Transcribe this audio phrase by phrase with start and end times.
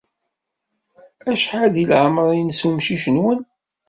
[1.31, 3.39] Acḥal deg leɛmeṛ-nnes umcic-nwen?